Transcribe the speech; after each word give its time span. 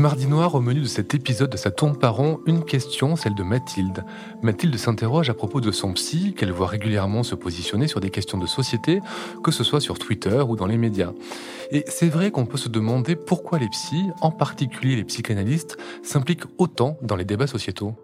Mardi 0.00 0.26
Noir, 0.26 0.54
au 0.54 0.62
menu 0.62 0.80
de 0.80 0.86
cet 0.86 1.14
épisode 1.14 1.50
de 1.50 1.58
Sa 1.58 1.70
tourne 1.70 1.94
par 1.94 2.22
une 2.46 2.64
question, 2.64 3.16
celle 3.16 3.34
de 3.34 3.42
Mathilde. 3.42 4.02
Mathilde 4.40 4.74
s'interroge 4.78 5.28
à 5.28 5.34
propos 5.34 5.60
de 5.60 5.70
son 5.70 5.92
psy, 5.92 6.32
qu'elle 6.32 6.52
voit 6.52 6.68
régulièrement 6.68 7.22
se 7.22 7.34
positionner 7.34 7.86
sur 7.86 8.00
des 8.00 8.08
questions 8.08 8.38
de 8.38 8.46
société, 8.46 9.00
que 9.44 9.50
ce 9.50 9.62
soit 9.62 9.80
sur 9.80 9.98
Twitter 9.98 10.42
ou 10.48 10.56
dans 10.56 10.64
les 10.64 10.78
médias. 10.78 11.12
Et 11.70 11.84
c'est 11.86 12.08
vrai 12.08 12.30
qu'on 12.30 12.46
peut 12.46 12.56
se 12.56 12.70
demander 12.70 13.14
pourquoi 13.14 13.58
les 13.58 13.68
psys, 13.68 14.06
en 14.22 14.30
particulier 14.30 14.96
les 14.96 15.04
psychanalystes, 15.04 15.76
s'impliquent 16.02 16.46
autant 16.56 16.96
dans 17.02 17.16
les 17.16 17.26
débats 17.26 17.46
sociétaux. 17.46 17.94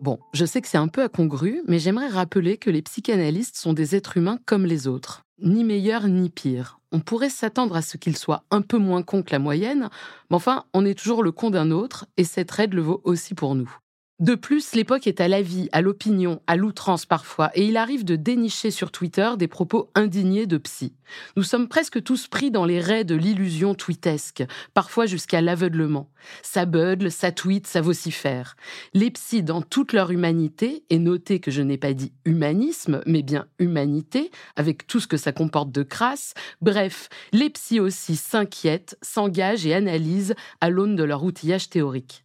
Bon, 0.00 0.18
je 0.32 0.46
sais 0.46 0.62
que 0.62 0.68
c'est 0.68 0.78
un 0.78 0.88
peu 0.88 1.02
incongru, 1.02 1.62
mais 1.68 1.78
j'aimerais 1.78 2.08
rappeler 2.08 2.56
que 2.56 2.70
les 2.70 2.80
psychanalystes 2.80 3.56
sont 3.56 3.74
des 3.74 3.94
êtres 3.94 4.16
humains 4.16 4.38
comme 4.46 4.64
les 4.64 4.88
autres. 4.88 5.26
Ni 5.38 5.64
meilleurs 5.64 6.08
ni 6.08 6.30
pires. 6.30 6.78
On 6.92 7.00
pourrait 7.00 7.30
s'attendre 7.30 7.74
à 7.74 7.82
ce 7.82 7.96
qu'ils 7.96 8.16
soient 8.16 8.44
un 8.50 8.60
peu 8.60 8.78
moins 8.78 9.02
cons 9.02 9.22
que 9.22 9.32
la 9.32 9.38
moyenne, 9.38 9.88
mais 10.30 10.36
enfin, 10.36 10.64
on 10.74 10.84
est 10.84 10.98
toujours 10.98 11.22
le 11.22 11.32
con 11.32 11.50
d'un 11.50 11.70
autre, 11.70 12.06
et 12.16 12.24
cette 12.24 12.58
aide 12.58 12.74
le 12.74 12.82
vaut 12.82 13.00
aussi 13.04 13.34
pour 13.34 13.54
nous. 13.54 13.74
De 14.22 14.36
plus, 14.36 14.76
l'époque 14.76 15.08
est 15.08 15.20
à 15.20 15.26
l'avis, 15.26 15.68
à 15.72 15.80
l'opinion, 15.80 16.40
à 16.46 16.54
l'outrance 16.54 17.06
parfois, 17.06 17.50
et 17.56 17.66
il 17.66 17.76
arrive 17.76 18.04
de 18.04 18.14
dénicher 18.14 18.70
sur 18.70 18.92
Twitter 18.92 19.30
des 19.36 19.48
propos 19.48 19.90
indignés 19.96 20.46
de 20.46 20.58
psy. 20.58 20.92
Nous 21.36 21.42
sommes 21.42 21.66
presque 21.66 22.00
tous 22.04 22.28
pris 22.28 22.52
dans 22.52 22.64
les 22.64 22.78
raies 22.78 23.02
de 23.02 23.16
l'illusion 23.16 23.74
tweetesque, 23.74 24.44
parfois 24.74 25.06
jusqu'à 25.06 25.40
l'aveuglement. 25.40 26.08
Ça 26.42 26.66
bugle, 26.66 27.10
ça 27.10 27.32
tweet, 27.32 27.66
ça 27.66 27.80
vocifère. 27.80 28.54
Les 28.94 29.10
psys, 29.10 29.42
dans 29.42 29.60
toute 29.60 29.92
leur 29.92 30.12
humanité, 30.12 30.84
et 30.88 31.00
notez 31.00 31.40
que 31.40 31.50
je 31.50 31.62
n'ai 31.62 31.76
pas 31.76 31.92
dit 31.92 32.12
humanisme, 32.24 33.02
mais 33.06 33.22
bien 33.22 33.48
humanité, 33.58 34.30
avec 34.54 34.86
tout 34.86 35.00
ce 35.00 35.08
que 35.08 35.16
ça 35.16 35.32
comporte 35.32 35.72
de 35.72 35.82
crasse, 35.82 36.34
bref, 36.60 37.08
les 37.32 37.50
psys 37.50 37.80
aussi 37.80 38.14
s'inquiètent, 38.14 38.96
s'engagent 39.02 39.66
et 39.66 39.74
analysent 39.74 40.36
à 40.60 40.70
l'aune 40.70 40.94
de 40.94 41.02
leur 41.02 41.24
outillage 41.24 41.70
théorique 41.70 42.22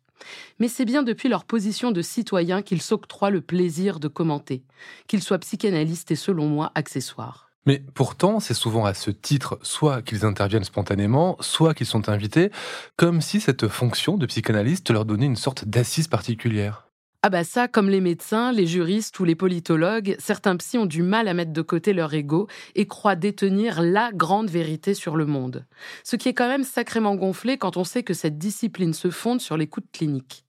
mais 0.60 0.68
c'est 0.68 0.86
bien 0.86 1.04
depuis 1.04 1.30
leur 1.30 1.46
position 1.46 1.92
de 1.92 2.02
citoyen 2.02 2.62
qu'ils 2.62 2.82
s'octroient 2.82 3.30
le 3.30 3.42
plaisir 3.42 4.00
de 4.00 4.08
commenter, 4.08 4.64
qu'ils 5.08 5.24
soient 5.24 5.40
psychanalystes 5.40 6.12
et 6.12 6.16
selon 6.16 6.48
moi 6.48 6.72
accessoires. 6.76 7.48
Mais 7.66 7.84
pourtant, 7.94 8.40
c'est 8.40 8.54
souvent 8.54 8.86
à 8.86 8.94
ce 8.94 9.12
titre 9.12 9.60
soit 9.62 10.02
qu'ils 10.02 10.24
interviennent 10.24 10.64
spontanément, 10.64 11.36
soit 11.42 11.74
qu'ils 11.74 11.86
sont 11.86 12.08
invités, 12.08 12.50
comme 12.96 13.20
si 13.20 13.42
cette 13.42 13.68
fonction 13.68 14.18
de 14.18 14.26
psychanalyste 14.26 14.90
leur 14.90 15.04
donnait 15.04 15.26
une 15.26 15.36
sorte 15.36 15.66
d'assise 15.66 16.08
particulière. 16.08 16.87
Ah 17.28 17.30
bah 17.30 17.44
ça, 17.44 17.68
comme 17.68 17.90
les 17.90 18.00
médecins, 18.00 18.54
les 18.54 18.66
juristes 18.66 19.20
ou 19.20 19.26
les 19.26 19.36
politologues, 19.36 20.16
certains 20.18 20.56
psys 20.56 20.78
ont 20.78 20.86
du 20.86 21.04
mal 21.04 21.28
à 21.28 21.34
mettre 21.34 21.52
de 21.52 21.62
côté 21.62 21.92
leur 21.92 22.14
ego 22.14 22.48
et 22.74 22.88
croient 22.88 23.18
détenir 23.18 23.82
la 23.82 24.14
grande 24.14 24.50
vérité 24.50 24.94
sur 24.94 25.18
le 25.18 25.26
monde. 25.26 25.66
Ce 26.06 26.16
qui 26.16 26.30
est 26.30 26.34
quand 26.34 26.48
même 26.48 26.64
sacrément 26.64 27.16
gonflé 27.16 27.58
quand 27.58 27.76
on 27.76 27.84
sait 27.84 28.04
que 28.04 28.14
cette 28.14 28.38
discipline 28.38 28.94
se 28.94 29.10
fonde 29.10 29.42
sur 29.42 29.58
l'écoute 29.58 29.88
clinique. 29.92 30.47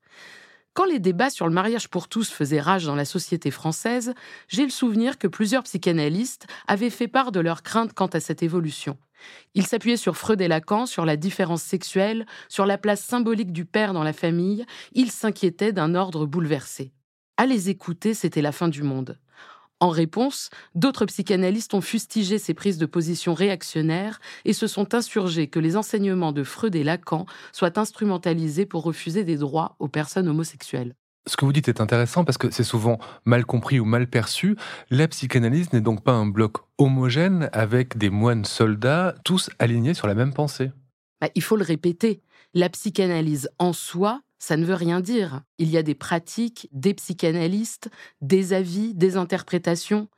Quand 0.79 0.85
les 0.85 1.01
débats 1.01 1.29
sur 1.29 1.49
le 1.49 1.53
mariage 1.53 1.89
pour 1.89 2.07
tous 2.07 2.31
faisaient 2.31 2.61
rage 2.61 2.85
dans 2.85 2.95
la 2.95 3.05
société 3.05 3.51
française, 3.51 4.15
j'ai 4.47 4.63
le 4.63 4.71
souvenir 4.71 5.19
que 5.19 5.27
plusieurs 5.27 5.65
psychanalystes 5.65 6.47
avaient 6.69 6.89
fait 6.89 7.09
part 7.09 7.33
de 7.33 7.41
leurs 7.41 7.65
craintes 7.65 7.95
quant 7.95 8.07
à 8.07 8.21
cette 8.21 8.45
évolution. 8.45 8.97
Ils 9.55 9.67
s'appuyaient 9.67 9.97
sur 9.97 10.17
Freud 10.17 10.41
et 10.41 10.47
Lacan, 10.47 10.87
sur 10.87 11.05
la 11.05 11.17
différence 11.17 11.65
sexuelle, 11.65 12.27
sur 12.49 12.65
la 12.65 12.79
place 12.79 13.01
symbolique 13.01 13.51
du 13.51 13.65
père 13.65 13.93
dans 13.93 14.05
la 14.05 14.13
famille, 14.13 14.65
ils 14.93 15.11
s'inquiétaient 15.11 15.73
d'un 15.73 15.97
ordre 15.97 16.27
bouleversé. 16.27 16.93
À 17.39 17.47
les 17.47 17.71
écouter, 17.71 18.15
c'était 18.15 18.41
la 18.41 18.53
fin 18.53 18.69
du 18.69 18.85
monde. 18.85 19.19
En 19.81 19.91
réponse, 19.91 20.51
d'autres 20.75 21.07
psychanalystes 21.07 21.73
ont 21.73 21.81
fustigé 21.81 22.39
ces 22.39 22.53
prises 22.53 22.79
de 22.79 22.87
position 22.87 23.33
réactionnaires 23.33 24.21
et 24.45 24.53
se 24.53 24.67
sont 24.67 24.95
insurgés 24.95 25.47
que 25.47 25.61
les 25.61 25.77
enseignements 25.77 26.33
de 26.33 26.43
Freud 26.43 26.75
et 26.75 26.83
Lacan 26.83 27.27
soient 27.53 27.79
instrumentalisés 27.79 28.67
pour 28.67 28.83
refuser 28.83 29.23
des 29.23 29.37
droits 29.37 29.77
aux 29.79 29.87
personnes 29.87 30.29
homosexuelles. 30.29 30.97
Ce 31.27 31.37
que 31.37 31.45
vous 31.45 31.53
dites 31.53 31.69
est 31.69 31.81
intéressant 31.81 32.25
parce 32.25 32.39
que 32.39 32.51
c'est 32.51 32.65
souvent 32.65 32.99
mal 33.25 33.45
compris 33.45 33.79
ou 33.79 33.85
mal 33.85 34.09
perçu. 34.09 34.57
La 34.91 35.07
psychanalyse 35.07 35.73
n'est 35.73 35.81
donc 35.81 36.03
pas 36.03 36.13
un 36.13 36.27
bloc 36.27 36.57
homogène 36.79 37.49
avec 37.53 37.99
des 37.99 38.11
moines 38.11 38.47
soldats, 38.47 39.15
tous 39.25 39.51
alignés 39.59 39.95
sur 39.95 40.09
la 40.09 40.15
même 40.15 40.33
pensée. 40.33 40.73
Bah, 41.21 41.29
il 41.35 41.43
faut 41.43 41.57
le 41.57 41.65
répéter. 41.65 42.23
La 42.55 42.69
psychanalyse 42.71 43.51
en 43.59 43.73
soi 43.73 44.23
ça 44.39 44.57
ne 44.57 44.65
veut 44.65 44.75
rien 44.75 45.01
dire. 45.01 45.43
Il 45.59 45.71
y 45.71 45.77
a 45.77 45.83
des 45.83 45.95
pratiques, 45.95 46.69
des 46.73 46.95
psychanalystes, 46.95 47.91
des 48.21 48.53
avis, 48.53 48.95
des 48.95 49.17
interprétations. 49.17 50.09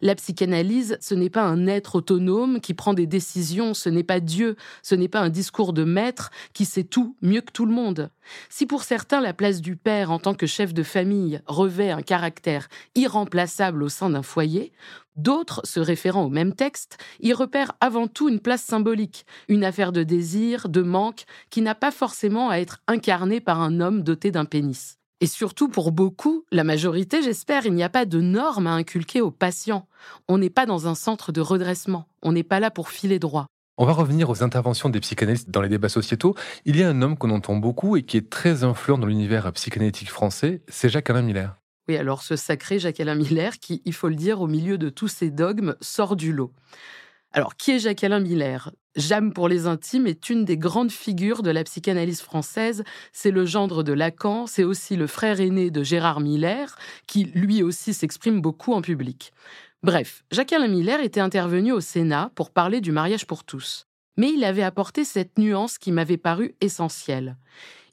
La 0.00 0.14
psychanalyse, 0.14 0.96
ce 1.00 1.14
n'est 1.14 1.30
pas 1.30 1.42
un 1.42 1.66
être 1.66 1.96
autonome 1.96 2.60
qui 2.60 2.72
prend 2.72 2.94
des 2.94 3.06
décisions, 3.06 3.74
ce 3.74 3.88
n'est 3.88 4.04
pas 4.04 4.20
Dieu, 4.20 4.56
ce 4.82 4.94
n'est 4.94 5.08
pas 5.08 5.20
un 5.20 5.28
discours 5.28 5.72
de 5.72 5.84
maître 5.84 6.30
qui 6.52 6.64
sait 6.64 6.84
tout 6.84 7.16
mieux 7.20 7.40
que 7.40 7.52
tout 7.52 7.66
le 7.66 7.74
monde. 7.74 8.10
Si 8.48 8.64
pour 8.64 8.84
certains 8.84 9.20
la 9.20 9.34
place 9.34 9.60
du 9.60 9.76
père 9.76 10.10
en 10.10 10.18
tant 10.18 10.34
que 10.34 10.46
chef 10.46 10.72
de 10.72 10.82
famille 10.84 11.40
revêt 11.46 11.90
un 11.90 12.02
caractère 12.02 12.68
irremplaçable 12.94 13.82
au 13.82 13.88
sein 13.88 14.10
d'un 14.10 14.22
foyer, 14.22 14.72
d'autres, 15.18 15.60
se 15.64 15.80
référant 15.80 16.24
au 16.24 16.30
même 16.30 16.54
texte, 16.54 16.96
y 17.20 17.32
repèrent 17.32 17.72
avant 17.80 18.08
tout 18.08 18.28
une 18.28 18.40
place 18.40 18.62
symbolique, 18.62 19.26
une 19.48 19.64
affaire 19.64 19.92
de 19.92 20.02
désir, 20.02 20.68
de 20.68 20.82
manque, 20.82 21.24
qui 21.50 21.60
n'a 21.60 21.74
pas 21.74 21.90
forcément 21.90 22.48
à 22.48 22.56
être 22.56 22.80
incarnée 22.86 23.40
par 23.40 23.60
un 23.60 23.80
homme 23.80 24.02
doté 24.02 24.30
d'un 24.30 24.46
pénis. 24.46 24.98
Et 25.20 25.26
surtout, 25.26 25.68
pour 25.68 25.90
beaucoup, 25.90 26.44
la 26.52 26.62
majorité, 26.62 27.22
j'espère, 27.22 27.66
il 27.66 27.74
n'y 27.74 27.82
a 27.82 27.88
pas 27.88 28.04
de 28.04 28.20
normes 28.20 28.68
à 28.68 28.72
inculquer 28.72 29.20
aux 29.20 29.32
patients. 29.32 29.88
On 30.28 30.38
n'est 30.38 30.48
pas 30.48 30.64
dans 30.64 30.86
un 30.86 30.94
centre 30.94 31.32
de 31.32 31.40
redressement. 31.40 32.06
On 32.22 32.30
n'est 32.30 32.44
pas 32.44 32.60
là 32.60 32.70
pour 32.70 32.88
filer 32.88 33.18
droit. 33.18 33.46
On 33.78 33.84
va 33.84 33.92
revenir 33.92 34.30
aux 34.30 34.42
interventions 34.42 34.88
des 34.90 35.00
psychanalystes 35.00 35.50
dans 35.50 35.62
les 35.62 35.68
débats 35.68 35.88
sociétaux. 35.88 36.34
Il 36.64 36.76
y 36.76 36.82
a 36.82 36.88
un 36.88 37.02
homme 37.02 37.16
qu'on 37.16 37.30
entend 37.30 37.56
beaucoup 37.56 37.96
et 37.96 38.02
qui 38.02 38.16
est 38.16 38.30
très 38.30 38.62
influent 38.64 38.98
dans 38.98 39.06
l'univers 39.06 39.52
psychanalytique 39.52 40.10
français, 40.10 40.62
c'est 40.68 40.88
Jacques-Alain 40.88 41.22
Miller. 41.22 41.56
Oui, 41.88 41.96
alors 41.96 42.22
ce 42.22 42.36
sacré 42.36 42.78
Jacques-Alain 42.78 43.14
Miller 43.14 43.58
qui, 43.58 43.80
il 43.86 43.94
faut 43.94 44.08
le 44.08 44.14
dire, 44.14 44.42
au 44.42 44.46
milieu 44.46 44.76
de 44.76 44.90
tous 44.90 45.08
ces 45.08 45.30
dogmes, 45.30 45.74
sort 45.80 46.16
du 46.16 46.34
lot. 46.34 46.52
Alors, 47.32 47.56
qui 47.56 47.72
est 47.72 47.78
Jacques-Alain 47.78 48.20
Miller? 48.20 48.72
Jam 48.96 49.32
pour 49.32 49.48
les 49.48 49.66
intimes 49.66 50.06
est 50.06 50.28
une 50.28 50.44
des 50.44 50.58
grandes 50.58 50.90
figures 50.90 51.42
de 51.42 51.50
la 51.50 51.64
psychanalyse 51.64 52.20
française. 52.20 52.84
C'est 53.12 53.30
le 53.30 53.46
gendre 53.46 53.82
de 53.82 53.92
Lacan, 53.92 54.46
c'est 54.46 54.64
aussi 54.64 54.96
le 54.96 55.06
frère 55.06 55.40
aîné 55.40 55.70
de 55.70 55.82
Gérard 55.82 56.20
Miller, 56.20 56.76
qui 57.06 57.24
lui 57.24 57.62
aussi 57.62 57.94
s'exprime 57.94 58.40
beaucoup 58.40 58.74
en 58.74 58.82
public. 58.82 59.32
Bref, 59.82 60.24
Jacques-Alain 60.30 60.68
Miller 60.68 61.00
était 61.00 61.20
intervenu 61.20 61.72
au 61.72 61.80
Sénat 61.80 62.32
pour 62.34 62.50
parler 62.50 62.82
du 62.82 62.92
mariage 62.92 63.26
pour 63.26 63.44
tous. 63.44 63.87
Mais 64.18 64.30
il 64.30 64.44
avait 64.44 64.62
apporté 64.62 65.04
cette 65.04 65.38
nuance 65.38 65.78
qui 65.78 65.92
m'avait 65.92 66.18
paru 66.18 66.54
essentielle. 66.60 67.36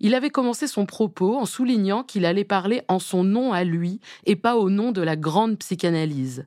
Il 0.01 0.13
avait 0.13 0.29
commencé 0.29 0.67
son 0.67 0.85
propos 0.85 1.37
en 1.37 1.45
soulignant 1.45 2.03
qu'il 2.03 2.25
allait 2.25 2.43
parler 2.43 2.81
en 2.89 2.99
son 2.99 3.23
nom 3.23 3.53
à 3.53 3.63
lui 3.63 4.01
et 4.25 4.35
pas 4.35 4.57
au 4.57 4.69
nom 4.69 4.91
de 4.91 5.01
la 5.01 5.15
grande 5.15 5.57
psychanalyse. 5.59 6.45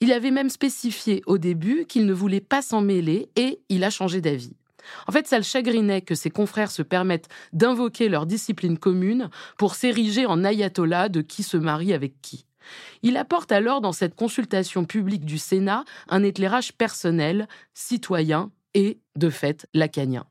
Il 0.00 0.10
avait 0.12 0.32
même 0.32 0.50
spécifié 0.50 1.22
au 1.26 1.38
début 1.38 1.86
qu'il 1.86 2.06
ne 2.06 2.12
voulait 2.12 2.40
pas 2.40 2.62
s'en 2.62 2.80
mêler 2.80 3.28
et 3.36 3.60
il 3.68 3.84
a 3.84 3.90
changé 3.90 4.20
d'avis. 4.20 4.56
En 5.06 5.12
fait, 5.12 5.26
ça 5.26 5.38
le 5.38 5.44
chagrinait 5.44 6.02
que 6.02 6.14
ses 6.14 6.30
confrères 6.30 6.70
se 6.70 6.82
permettent 6.82 7.28
d'invoquer 7.52 8.08
leur 8.08 8.26
discipline 8.26 8.78
commune 8.78 9.30
pour 9.56 9.74
s'ériger 9.74 10.26
en 10.26 10.44
ayatollah 10.44 11.08
de 11.08 11.20
qui 11.20 11.42
se 11.42 11.56
marie 11.56 11.92
avec 11.92 12.20
qui. 12.20 12.44
Il 13.02 13.16
apporte 13.16 13.52
alors 13.52 13.80
dans 13.80 13.92
cette 13.92 14.14
consultation 14.14 14.84
publique 14.84 15.24
du 15.24 15.38
Sénat 15.38 15.84
un 16.08 16.22
éclairage 16.22 16.72
personnel, 16.72 17.48
citoyen 17.74 18.50
et, 18.74 18.98
de 19.16 19.30
fait, 19.30 19.66
lacanien. 19.74 20.26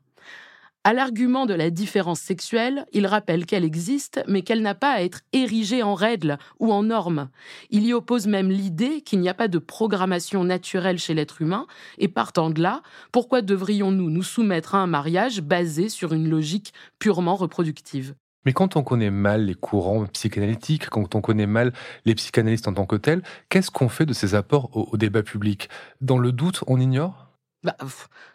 À 0.86 0.92
l'argument 0.92 1.46
de 1.46 1.54
la 1.54 1.70
différence 1.70 2.20
sexuelle, 2.20 2.84
il 2.92 3.06
rappelle 3.06 3.46
qu'elle 3.46 3.64
existe, 3.64 4.22
mais 4.28 4.42
qu'elle 4.42 4.60
n'a 4.60 4.74
pas 4.74 4.92
à 4.92 5.00
être 5.00 5.22
érigée 5.32 5.82
en 5.82 5.94
règle 5.94 6.36
ou 6.60 6.74
en 6.74 6.82
norme. 6.82 7.30
Il 7.70 7.86
y 7.86 7.94
oppose 7.94 8.26
même 8.26 8.50
l'idée 8.50 9.00
qu'il 9.00 9.20
n'y 9.20 9.30
a 9.30 9.34
pas 9.34 9.48
de 9.48 9.58
programmation 9.58 10.44
naturelle 10.44 10.98
chez 10.98 11.14
l'être 11.14 11.40
humain, 11.40 11.66
et 11.96 12.08
partant 12.08 12.50
de 12.50 12.60
là, 12.60 12.82
pourquoi 13.12 13.40
devrions-nous 13.40 14.10
nous 14.10 14.22
soumettre 14.22 14.74
à 14.74 14.78
un 14.78 14.86
mariage 14.86 15.40
basé 15.40 15.88
sur 15.88 16.12
une 16.12 16.28
logique 16.28 16.74
purement 16.98 17.36
reproductive? 17.36 18.14
Mais 18.44 18.52
quand 18.52 18.76
on 18.76 18.82
connaît 18.82 19.10
mal 19.10 19.46
les 19.46 19.54
courants 19.54 20.04
psychanalytiques, 20.04 20.90
quand 20.90 21.14
on 21.14 21.22
connaît 21.22 21.46
mal 21.46 21.72
les 22.04 22.14
psychanalystes 22.14 22.68
en 22.68 22.74
tant 22.74 22.84
que 22.84 22.96
tels, 22.96 23.22
qu'est-ce 23.48 23.70
qu'on 23.70 23.88
fait 23.88 24.04
de 24.04 24.12
ces 24.12 24.34
apports 24.34 24.68
au, 24.76 24.86
au 24.92 24.96
débat 24.98 25.22
public? 25.22 25.70
Dans 26.02 26.18
le 26.18 26.30
doute, 26.30 26.62
on 26.66 26.78
ignore? 26.78 27.33
Bah, 27.64 27.76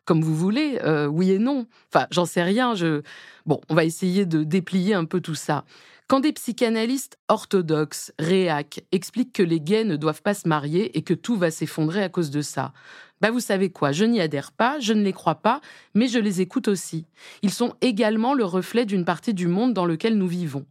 Comme 0.06 0.22
vous 0.22 0.36
voulez, 0.36 0.80
euh, 0.84 1.06
oui 1.06 1.32
et 1.32 1.40
non. 1.40 1.68
Enfin, 1.94 2.08
j'en 2.12 2.26
sais 2.26 2.44
rien. 2.44 2.76
Je... 2.76 3.02
Bon, 3.46 3.62
on 3.70 3.76
va 3.76 3.86
essayer 3.86 4.26
de 4.26 4.44
déplier 4.44 4.94
un 4.94 5.06
peu 5.06 5.22
tout 5.22 5.36
ça. 5.36 5.64
Quand 6.08 6.20
des 6.20 6.34
psychanalystes 6.34 7.20
orthodoxes, 7.28 8.12
réac, 8.18 8.84
expliquent 8.92 9.34
que 9.34 9.44
les 9.44 9.62
gays 9.62 9.84
ne 9.84 9.96
doivent 9.96 10.24
pas 10.24 10.34
se 10.34 10.48
marier 10.48 10.98
et 10.98 11.04
que 11.04 11.14
tout 11.14 11.36
va 11.36 11.52
s'effondrer 11.52 12.02
à 12.02 12.10
cause 12.10 12.32
de 12.32 12.42
ça, 12.42 12.74
bah 13.22 13.30
vous 13.30 13.40
savez 13.40 13.70
quoi, 13.70 13.92
je 13.92 14.06
n'y 14.06 14.20
adhère 14.20 14.52
pas, 14.52 14.80
je 14.80 14.94
ne 14.94 15.04
les 15.04 15.14
crois 15.14 15.36
pas, 15.36 15.62
mais 15.94 16.08
je 16.08 16.18
les 16.18 16.42
écoute 16.42 16.68
aussi. 16.68 17.06
Ils 17.44 17.52
sont 17.52 17.76
également 17.82 18.34
le 18.34 18.44
reflet 18.44 18.86
d'une 18.86 19.06
partie 19.06 19.36
du 19.36 19.48
monde 19.48 19.74
dans 19.74 19.86
lequel 19.86 20.18
nous 20.18 20.28
vivons. 20.28 20.66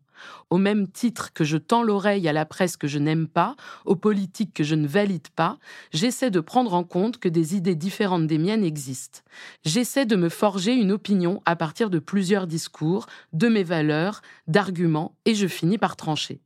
Au 0.51 0.59
même 0.59 0.89
titre 0.89 1.33
que 1.33 1.45
je 1.45 1.57
tends 1.57 1.83
l'oreille 1.83 2.29
à 2.29 2.33
la 2.33 2.45
presse 2.45 2.77
que 2.77 2.89
je 2.89 2.99
n'aime 2.99 3.29
pas, 3.29 3.57
aux 3.85 3.97
politiques 3.97 4.55
que 4.55 4.65
je 4.65 4.75
ne 4.75 4.87
valide 4.87 5.29
pas, 5.29 5.59
j'essaie 5.93 6.31
de 6.31 6.41
prendre 6.41 6.75
en 6.75 6.85
compte 6.85 7.19
que 7.19 7.29
des 7.29 7.57
idées 7.57 7.75
différentes 7.75 8.27
des 8.27 8.39
miennes 8.39 8.65
existent. 8.65 9.21
J'essaie 9.65 10.07
de 10.07 10.17
me 10.17 10.29
forger 10.29 10.75
une 10.75 10.93
opinion 10.93 11.43
à 11.45 11.57
partir 11.57 11.91
de 11.91 11.99
plusieurs 11.99 12.47
discours, 12.47 13.07
de 13.33 13.49
mes 13.49 13.65
valeurs, 13.65 14.23
d'arguments, 14.47 15.17
et 15.25 15.35
je 15.35 15.47
finis 15.47 15.79
par 15.79 15.97
trancher. 15.97 16.41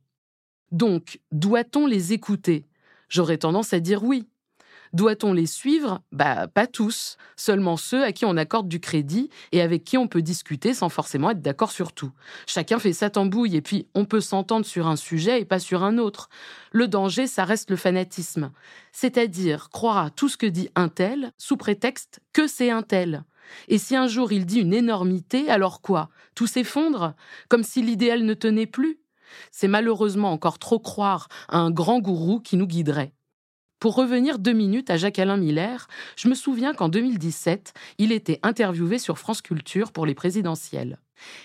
Donc, 0.71 1.19
doit-on 1.31 1.85
les 1.85 2.13
écouter? 2.13 2.65
J'aurais 3.07 3.37
tendance 3.37 3.73
à 3.73 3.79
dire 3.79 4.03
oui. 4.03 4.27
Doit-on 4.93 5.33
les 5.33 5.47
suivre? 5.47 6.01
Bah, 6.11 6.47
pas 6.47 6.67
tous, 6.67 7.17
seulement 7.35 7.77
ceux 7.77 8.03
à 8.03 8.11
qui 8.11 8.25
on 8.25 8.37
accorde 8.37 8.67
du 8.67 8.79
crédit 8.79 9.29
et 9.51 9.61
avec 9.61 9.83
qui 9.83 9.97
on 9.97 10.07
peut 10.07 10.21
discuter 10.21 10.75
sans 10.75 10.89
forcément 10.89 11.31
être 11.31 11.41
d'accord 11.41 11.71
sur 11.71 11.93
tout. 11.93 12.11
Chacun 12.45 12.77
fait 12.77 12.93
sa 12.93 13.09
tambouille 13.09 13.55
et 13.55 13.61
puis 13.61 13.87
on 13.95 14.05
peut 14.05 14.21
s'entendre 14.21 14.67
sur 14.67 14.85
un 14.85 14.95
sujet 14.95 15.41
et 15.41 15.45
pas 15.45 15.57
sur 15.57 15.83
un 15.83 15.97
autre. 15.97 16.29
Le 16.71 16.87
danger, 16.87 17.25
ça 17.25 17.43
reste 17.43 17.71
le 17.71 17.75
fanatisme, 17.75 18.51
c'est-à-dire 18.91 19.69
croire 19.71 19.97
à 19.97 20.09
tout 20.11 20.29
ce 20.29 20.37
que 20.37 20.45
dit 20.45 20.69
un 20.75 20.89
tel 20.89 21.31
sous 21.39 21.57
prétexte 21.57 22.19
que 22.31 22.45
c'est 22.45 22.69
un 22.69 22.83
tel. 22.83 23.23
Et 23.69 23.79
si 23.79 23.95
un 23.95 24.07
jour 24.07 24.31
il 24.31 24.45
dit 24.45 24.59
une 24.59 24.73
énormité, 24.73 25.49
alors 25.49 25.81
quoi? 25.81 26.09
Tout 26.35 26.47
s'effondre? 26.47 27.15
Comme 27.49 27.63
si 27.63 27.81
l'idéal 27.81 28.23
ne 28.23 28.35
tenait 28.35 28.67
plus? 28.67 28.99
C'est 29.51 29.67
malheureusement 29.67 30.31
encore 30.31 30.59
trop 30.59 30.79
croire 30.79 31.27
à 31.49 31.57
un 31.57 31.71
grand 31.71 31.99
gourou 31.99 32.39
qui 32.39 32.57
nous 32.57 32.67
guiderait. 32.67 33.13
Pour 33.83 33.95
revenir 33.95 34.39
deux 34.39 34.53
minutes 34.53 34.89
à 34.89 34.95
Jacques-Alain 34.95 35.35
Miller, 35.35 35.89
je 36.15 36.29
me 36.29 36.35
souviens 36.35 36.73
qu'en 36.73 36.87
2017, 36.87 37.73
il 37.97 38.13
était 38.13 38.39
interviewé 38.41 38.97
sur 38.97 39.17
France 39.19 39.41
Culture 39.41 39.91
pour 39.91 40.05
les 40.05 40.13
présidentielles. 40.13 40.99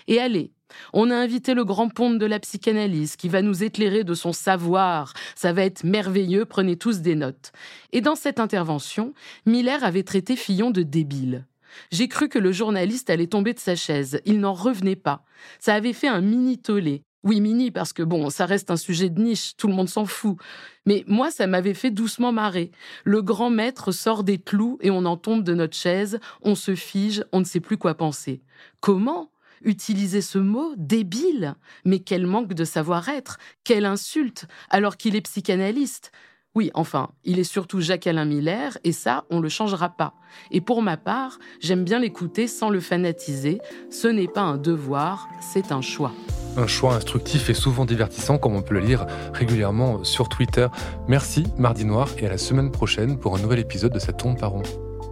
Et 0.07 0.21
allez, 0.21 0.53
on 0.93 1.11
a 1.11 1.17
invité 1.17 1.53
le 1.53 1.65
grand 1.65 1.89
ponte 1.89 2.17
de 2.17 2.25
la 2.25 2.39
psychanalyse 2.39 3.17
qui 3.17 3.27
va 3.27 3.41
nous 3.41 3.61
éclairer 3.65 4.05
de 4.05 4.13
son 4.13 4.31
savoir. 4.31 5.11
Ça 5.35 5.51
va 5.51 5.65
être 5.65 5.83
merveilleux, 5.83 6.45
prenez 6.45 6.77
tous 6.77 7.01
des 7.01 7.15
notes. 7.15 7.51
Et 7.91 7.99
dans 7.99 8.15
cette 8.15 8.39
intervention, 8.39 9.13
Miller 9.45 9.83
avait 9.83 10.03
traité 10.03 10.37
Fillon 10.37 10.71
de 10.71 10.83
débile. 10.83 11.45
J'ai 11.91 12.07
cru 12.07 12.29
que 12.29 12.39
le 12.39 12.53
journaliste 12.53 13.09
allait 13.09 13.27
tomber 13.27 13.53
de 13.53 13.59
sa 13.59 13.75
chaise. 13.75 14.21
Il 14.23 14.39
n'en 14.39 14.53
revenait 14.53 14.95
pas. 14.95 15.25
Ça 15.59 15.73
avait 15.73 15.91
fait 15.91 16.07
un 16.07 16.21
mini 16.21 16.57
tollé. 16.57 17.03
Oui, 17.23 17.41
mini, 17.41 17.69
parce 17.69 17.91
que 17.91 18.01
bon, 18.01 18.29
ça 18.29 18.45
reste 18.45 18.71
un 18.71 18.77
sujet 18.77 19.09
de 19.09 19.21
niche, 19.21 19.57
tout 19.57 19.67
le 19.67 19.73
monde 19.73 19.89
s'en 19.89 20.05
fout. 20.05 20.37
Mais 20.85 21.03
moi, 21.05 21.31
ça 21.31 21.47
m'avait 21.47 21.73
fait 21.73 21.91
doucement 21.91 22.31
marrer. 22.31 22.71
Le 23.03 23.21
grand 23.21 23.49
maître 23.49 23.91
sort 23.91 24.23
des 24.23 24.37
clous 24.37 24.77
et 24.81 24.89
on 24.89 25.03
en 25.03 25.17
tombe 25.17 25.43
de 25.43 25.53
notre 25.53 25.75
chaise, 25.75 26.19
on 26.41 26.55
se 26.55 26.75
fige, 26.75 27.25
on 27.33 27.41
ne 27.41 27.45
sait 27.45 27.59
plus 27.59 27.77
quoi 27.77 27.95
penser. 27.95 28.41
Comment 28.79 29.31
utiliser 29.63 30.21
ce 30.21 30.37
mot 30.37 30.73
débile? 30.77 31.55
Mais 31.83 31.99
quel 31.99 32.25
manque 32.25 32.53
de 32.53 32.63
savoir-être, 32.63 33.37
quelle 33.65 33.85
insulte, 33.85 34.47
alors 34.69 34.95
qu'il 34.95 35.17
est 35.17 35.21
psychanalyste. 35.21 36.13
Oui, 36.55 36.71
enfin, 36.73 37.09
il 37.25 37.37
est 37.37 37.43
surtout 37.43 37.79
Jacques-Alain 37.79 38.25
Miller, 38.25 38.77
et 38.83 38.91
ça, 38.91 39.25
on 39.29 39.37
ne 39.37 39.43
le 39.43 39.49
changera 39.49 39.89
pas. 39.89 40.13
Et 40.49 40.61
pour 40.61 40.81
ma 40.81 40.97
part, 40.97 41.37
j'aime 41.59 41.83
bien 41.83 41.99
l'écouter 41.99 42.47
sans 42.47 42.69
le 42.69 42.79
fanatiser. 42.79 43.59
Ce 43.91 44.07
n'est 44.07 44.27
pas 44.27 44.41
un 44.41 44.57
devoir, 44.57 45.29
c'est 45.39 45.71
un 45.71 45.81
choix. 45.81 46.11
Un 46.57 46.65
choix 46.65 46.95
instructif 46.95 47.49
et 47.51 47.53
souvent 47.53 47.85
divertissant, 47.85 48.39
comme 48.39 48.55
on 48.55 48.63
peut 48.63 48.73
le 48.73 48.79
lire 48.79 49.05
régulièrement 49.31 50.03
sur 50.03 50.27
Twitter. 50.27 50.67
Merci, 51.07 51.45
Mardi 51.57 51.85
Noir, 51.85 52.09
et 52.17 52.25
à 52.25 52.29
la 52.29 52.39
semaine 52.39 52.71
prochaine 52.71 53.19
pour 53.19 53.35
un 53.35 53.39
nouvel 53.39 53.59
épisode 53.59 53.93
de 53.93 53.99
Ça 53.99 54.11
tourne 54.11 54.35
par 54.35 54.49
rond. 54.49 54.63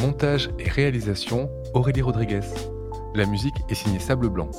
montage 0.00 0.50
et 0.58 0.68
réalisation 0.68 1.50
Aurélie 1.74 2.02
Rodriguez. 2.02 2.40
La 3.14 3.26
musique 3.26 3.54
est 3.68 3.74
signée 3.74 3.98
Sable 3.98 4.28
Blanc. 4.28 4.50